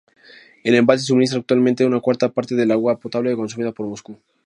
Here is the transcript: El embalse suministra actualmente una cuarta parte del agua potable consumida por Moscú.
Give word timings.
El 0.63 0.73
embalse 0.73 1.05
suministra 1.05 1.37
actualmente 1.39 1.85
una 1.85 1.99
cuarta 1.99 2.29
parte 2.31 2.55
del 2.55 2.71
agua 2.71 2.97
potable 2.99 3.35
consumida 3.35 3.71
por 3.71 3.85
Moscú. 3.85 4.17